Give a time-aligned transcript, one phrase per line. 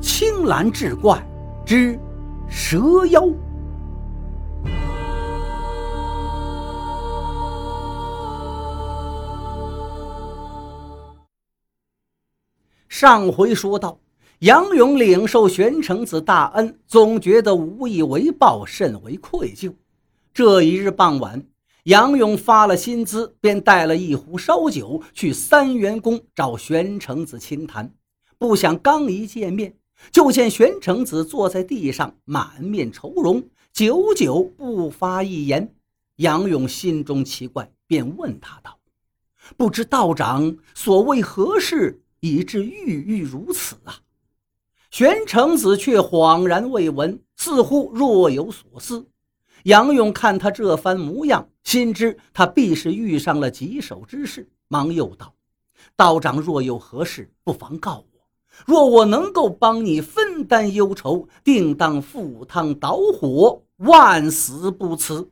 [0.00, 1.20] 青蓝志怪
[1.66, 1.98] 之
[2.48, 3.28] 蛇妖。
[12.88, 13.98] 上回说到，
[14.40, 19.72] 杨勇领受玄成子大恩，总觉得无以为报，甚为愧疚。
[20.32, 21.44] 这一日傍晚，
[21.84, 27.92] 杨勇发了薪资，便带了一壶烧酒去三元宫找玄成子倾谈。
[28.36, 29.74] 不想刚一见面，
[30.10, 35.74] 就见玄成子坐在地上，满面愁容，久久不发一言。
[36.16, 38.78] 杨勇心中奇怪，便问他道
[39.56, 44.00] ：“不知道长所谓何事？”以致郁郁如此啊！
[44.90, 49.06] 玄成子却恍然未闻，似乎若有所思。
[49.62, 55.32] 杨勇看他这番模样，心知他必是遇上了棘手之事，忙又道
[55.94, 58.04] ：“道长若有何事，不妨告。
[58.66, 65.30] 若我能够帮你分担忧愁，定当赴汤蹈火，万死不辞。”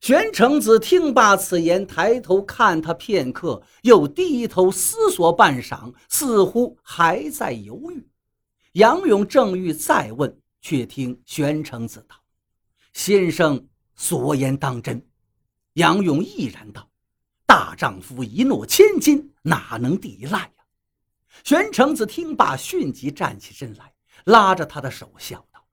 [0.00, 8.08] 玄成子听罢此言，抬头看他片刻，又低头思索半晌，似乎还在犹豫。
[8.72, 12.16] 杨勇正欲再问，却听玄成子道
[12.94, 15.04] ：“先生所言当真？”
[15.74, 16.88] 杨勇毅然道
[17.44, 20.50] ：“大丈夫一诺千金，哪能抵赖呀？”
[21.44, 23.92] 玄成子听罢，迅即站起身来，
[24.24, 25.64] 拉着他的手笑道：“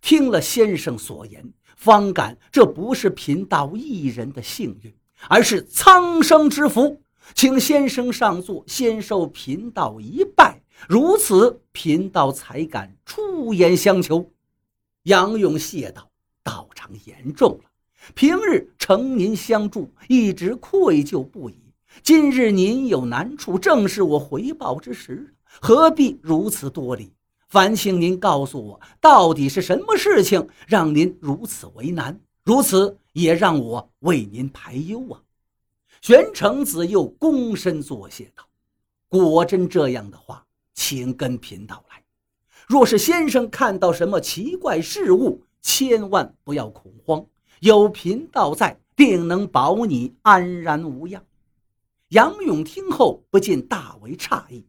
[0.00, 4.94] 听了先生所言。”方感这不是贫道一人的幸运，
[5.28, 7.02] 而是苍生之福，
[7.34, 14.32] 请先生上座，先受贫道一拜，如此贫道才敢出言相求。
[15.02, 16.10] 杨勇谢道
[16.42, 17.70] ：“道长言重了，
[18.14, 21.65] 平日承您相助，一直愧疚不已。
[22.02, 27.12] 今日您有难处，正是我回报之时，何必如此多礼？”
[27.48, 32.20] 烦请您告诉我，到底是什么事情让您如此为难？
[32.44, 35.22] 如此也让我为您排忧啊！
[36.02, 38.44] 玄成子又躬身作谢道
[39.08, 42.02] ：“果真这样的话，请跟贫道来。
[42.66, 47.24] 若是先生看到什么奇怪事物，千万不要恐慌，
[47.60, 51.24] 有贫道在，定能保你安然无恙。”
[52.10, 54.66] 杨勇听后不禁大为诧异。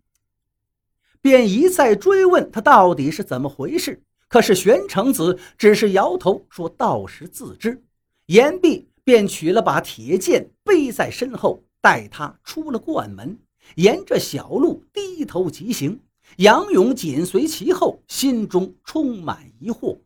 [1.22, 7.84] 便一再追问他到底是怎么回事，可是玄成子只是摇头说：“到时自知。”
[8.28, 13.38] 言毕，便取了把铁剑背在身后，带他出了关门，
[13.76, 16.00] 沿着小路低头疾行。
[16.38, 20.00] 杨勇紧随其后，心中充满疑惑。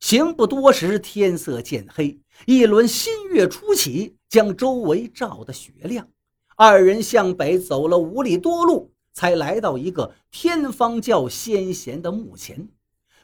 [0.00, 6.08] 行不多时，天色渐黑，一轮新月初起，将周围照得雪亮。
[6.56, 8.90] 二人向北走了五里多路。
[9.16, 12.68] 才来到一个天方教先贤的墓前，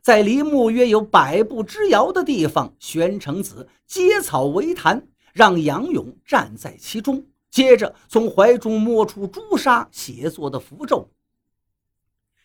[0.01, 11.11] 在离墓约有百步之遥的地方，玄成子结草为坛，让杨勇站在其中，接着从怀中摸出朱砂写作的符咒，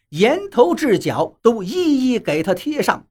[0.10, 3.06] 沿头至脚都一一给他贴上。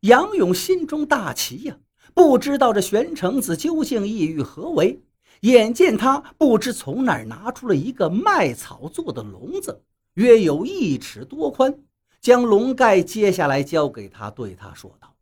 [0.00, 1.78] 杨勇心中大奇呀，
[2.12, 5.00] 不知道这玄成子究竟意欲何为。
[5.40, 9.82] 眼见他不知从哪儿拿出了一个麦草做的笼子，
[10.14, 11.78] 约有一尺多宽，
[12.20, 15.14] 将笼盖揭下来交给他，对他说道：“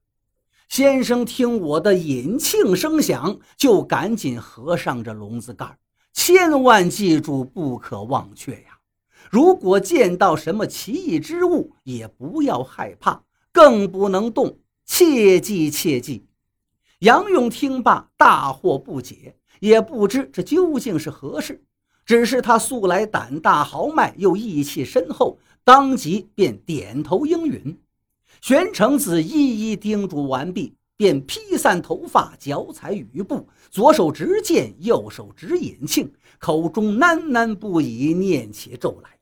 [0.69, 5.79] 先生，听我的引磬声响，就赶紧合上这笼子盖
[6.13, 8.79] 千万记住，不可忘却呀！
[9.31, 16.27] 如果见到什么奇异之物，也不要害怕，更不能动，切记切记。”
[17.01, 19.37] 杨勇听罢，大惑不解。
[19.65, 21.65] 也不知这究竟是何事，
[22.05, 27.75] 只是他素来胆大豪迈，又义气深厚，当即便点头应允。
[28.43, 39.19] 玄成子一一叮嘱完毕，便披散头发，脚踩雨布，左手执剑，右手执引磬，口中喃喃不已，念起咒来。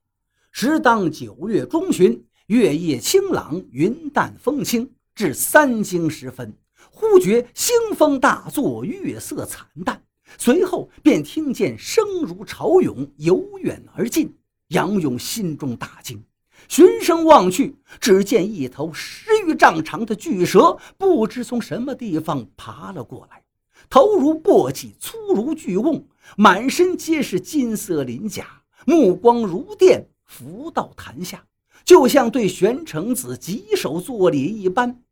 [0.50, 6.52] 时当九月中旬，月夜清朗，云淡风轻，至三更时分，
[6.90, 10.02] 忽觉腥风大作，月色惨淡。
[10.38, 14.34] 随后便听见声如潮涌，由远而近。
[14.68, 16.24] 杨勇心中大惊，
[16.66, 23.42] 循声望去，只见一头十余丈长的巨蛇，不知从什么地方爬了过来，
[23.90, 26.06] 头如簸箕，粗如巨瓮，
[26.38, 31.44] 满身皆是金色鳞甲，目光如电，浮到潭下，
[31.84, 35.02] 就像对玄成子稽首作礼一般。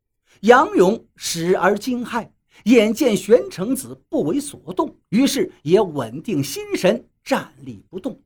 [0.41, 2.31] 杨勇始而惊骇。
[2.65, 8.21] 眼见玄成子不为所动，于是也稳定心神，站立不动。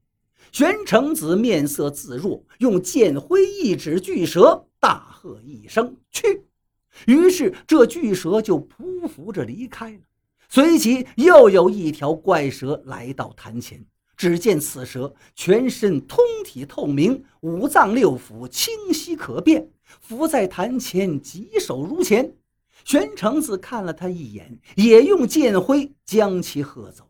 [0.53, 6.45] 玄成子面色自若，用剑挥一指巨蛇，大喝一声：“去！”
[7.07, 9.99] 于是这巨蛇就匍匐着离开了。
[10.49, 13.85] 随即又有一条怪蛇来到坛前，
[14.17, 19.69] 只见此蛇全身通体透明，五脏六腑清晰可辨，
[20.01, 22.33] 伏在坛前，疾手如前。
[22.85, 27.05] 玄成子看了他一眼，也用剑挥将其喝走。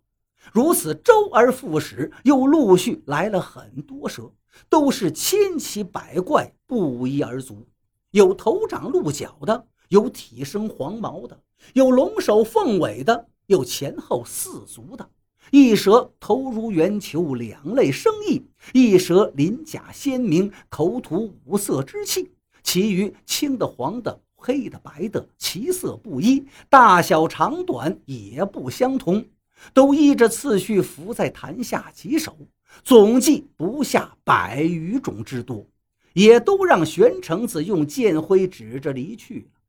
[0.52, 4.30] 如此周而复始，又陆续来了很多蛇，
[4.68, 7.66] 都是千奇百怪、不一而足。
[8.10, 11.40] 有头长鹿角的，有体生黄毛的，
[11.72, 15.08] 有龙首凤尾的，有前后四足的。
[15.50, 22.30] 一蛇头如圆球，两肋生翼；一蛇鳞甲鲜明，口吐五色之气。
[22.62, 24.20] 其余青的、黄的。
[24.44, 29.24] 黑的、白的，其色不一，大小长短也不相同，
[29.72, 32.36] 都依着次序伏在坛下几首，
[32.82, 35.66] 总计不下百余种之多，
[36.12, 39.60] 也都让玄成子用剑挥指着离去了。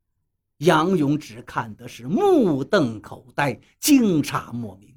[0.57, 4.93] 杨勇只看的是目瞪口呆，惊诧莫名，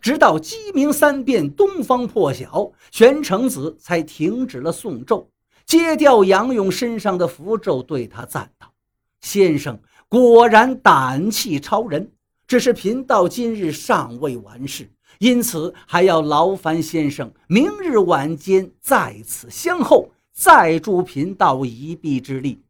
[0.00, 5.30] 直到鸡鸣三遍，东方破晓，玄成子才停止了诵咒，
[5.66, 8.72] 揭掉杨勇身上的符咒，对他赞道。
[9.20, 9.78] 先生
[10.08, 12.10] 果然胆气超人，
[12.46, 22.62] 只是贫道今日尚未完事，因此还要劳烦先生明日晚间在此相候，再助贫道一臂之力。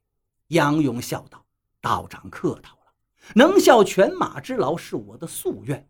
[0.49, 1.45] 杨勇笑道
[1.81, 2.93] ：“道长客套了，
[3.35, 5.89] 能效犬马之劳是我的夙愿，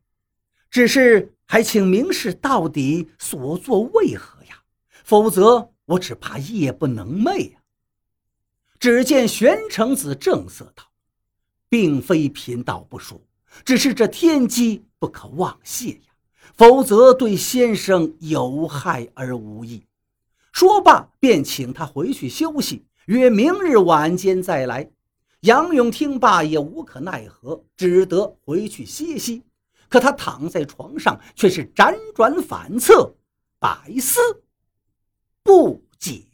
[0.71, 4.63] 只是还请明示到底所作为何呀？
[5.03, 7.60] 否则我只怕夜不能寐呀。”
[8.81, 10.83] 只见玄成子正色道
[11.69, 13.21] ：“并非贫道不说，
[13.63, 16.15] 只是这天机不可妄泄呀，
[16.57, 19.85] 否则对先生有害而无益。”
[20.51, 24.91] 说罢，便请他回去休息，约明日晚间再来。
[25.43, 29.43] 杨勇听罢也无可奈何，只得回去歇息。
[29.91, 33.15] 可他躺在床上，却是辗转反侧，
[33.59, 34.19] 百思
[35.43, 36.25] 不解。